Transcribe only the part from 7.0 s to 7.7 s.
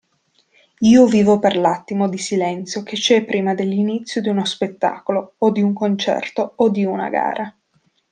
gara.